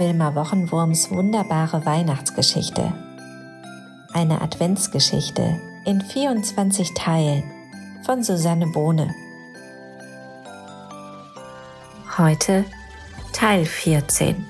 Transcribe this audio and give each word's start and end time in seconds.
Wilma 0.00 0.34
Wochenwurms 0.34 1.10
wunderbare 1.10 1.84
Weihnachtsgeschichte. 1.84 2.90
Eine 4.14 4.40
Adventsgeschichte 4.40 5.60
in 5.84 6.00
24 6.00 6.94
Teilen 6.94 7.42
von 8.06 8.22
Susanne 8.22 8.66
Bohne. 8.68 9.14
Heute 12.16 12.64
Teil 13.34 13.66
14. 13.66 14.42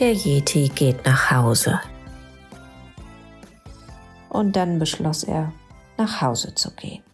Der 0.00 0.12
Yeti 0.12 0.68
geht 0.74 1.06
nach 1.06 1.30
Hause. 1.30 1.80
Und 4.30 4.56
dann 4.56 4.80
beschloss 4.80 5.22
er, 5.22 5.52
nach 5.96 6.20
Hause 6.20 6.52
zu 6.56 6.72
gehen. 6.72 7.04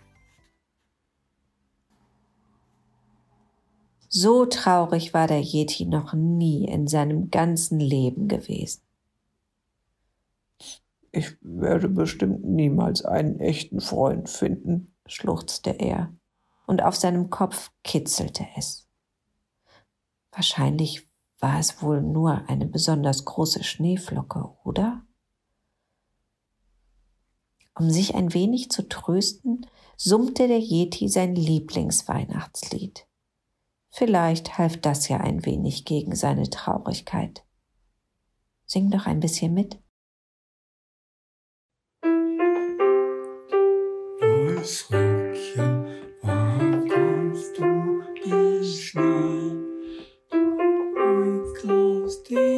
So 4.13 4.45
traurig 4.45 5.15
war 5.15 5.29
der 5.29 5.41
Yeti 5.41 5.87
noch 5.87 6.15
nie 6.15 6.65
in 6.65 6.89
seinem 6.89 7.31
ganzen 7.31 7.79
Leben 7.79 8.27
gewesen. 8.27 8.83
Ich 11.13 11.37
werde 11.41 11.89
bestimmt 11.89 12.45
niemals 12.45 13.05
einen 13.05 13.39
echten 13.39 13.81
Freund 13.81 14.29
finden, 14.29 14.97
schluchzte 15.07 15.71
er, 15.71 16.13
und 16.67 16.83
auf 16.83 16.97
seinem 16.97 17.31
Kopf 17.31 17.71
kitzelte 17.85 18.49
es. 18.57 18.89
Wahrscheinlich 20.33 21.09
war 21.39 21.61
es 21.61 21.81
wohl 21.81 22.03
nur 22.03 22.49
eine 22.49 22.67
besonders 22.67 23.25
große 23.25 23.63
Schneeflocke, 23.63 24.57
oder? 24.65 25.05
Um 27.79 27.91
sich 27.91 28.17
ein 28.17 28.35
wenig 28.35 28.73
zu 28.73 28.89
trösten, 28.89 29.67
summte 29.97 30.49
der 30.49 30.61
Yeti 30.61 31.09
sein 31.09 31.37
Lieblingsweihnachtslied. 31.37 33.07
Vielleicht 33.91 34.57
half 34.57 34.77
das 34.81 35.09
ja 35.09 35.19
ein 35.19 35.45
wenig 35.45 35.85
gegen 35.85 36.15
seine 36.15 36.49
Traurigkeit. 36.49 37.45
Sing 38.65 38.91
doch 38.91 39.07
ein 39.07 39.21
bisschen 39.21 39.53
mit. 39.53 39.79
Das 44.57 44.91
Röckchen, 44.91 45.87
wann 46.23 46.89
kommst 46.89 47.59
du 47.59 48.03
in 48.25 48.65
Schnee? 48.65 49.41
Aus 52.11 52.25
den 52.25 52.50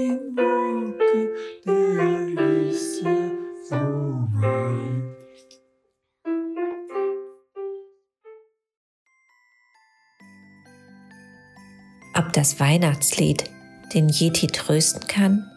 Ob 12.15 12.33
das 12.35 12.61
Weihnachtslied 12.61 13.45
den 13.95 14.09
Yeti 14.09 14.47
trösten 14.47 15.07
kann? 15.09 15.51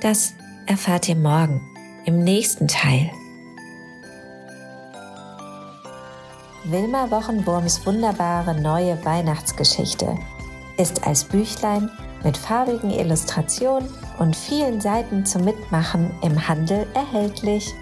Das 0.00 0.32
erfahrt 0.66 1.08
ihr 1.08 1.16
morgen 1.16 1.60
im 2.06 2.24
nächsten 2.24 2.68
Teil. 2.68 3.10
Wilma 6.64 7.10
Wochenwurms 7.10 7.84
wunderbare 7.84 8.58
neue 8.58 9.02
Weihnachtsgeschichte 9.04 10.16
ist 10.78 11.06
als 11.06 11.24
Büchlein 11.24 11.90
mit 12.24 12.38
farbigen 12.38 12.90
Illustrationen 12.90 13.88
und 14.18 14.34
vielen 14.34 14.80
Seiten 14.80 15.26
zum 15.26 15.44
Mitmachen 15.44 16.10
im 16.22 16.48
Handel 16.48 16.86
erhältlich. 16.94 17.74